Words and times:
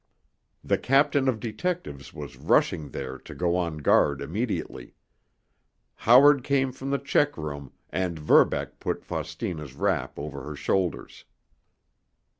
The 0.63 0.79
captain 0.79 1.27
of 1.27 1.39
detectives 1.39 2.11
was 2.11 2.35
rushing 2.35 2.89
there 2.89 3.19
to 3.19 3.35
go 3.35 3.55
on 3.55 3.77
guard 3.77 4.19
immediately. 4.19 4.95
Howard 5.93 6.43
came 6.43 6.71
from 6.71 6.89
the 6.89 6.97
check 6.97 7.37
room, 7.37 7.71
and 7.91 8.17
Verbeck 8.17 8.79
put 8.79 9.05
Faustina's 9.05 9.75
wrap 9.75 10.17
over 10.17 10.41
her 10.41 10.55
shoulders. 10.55 11.25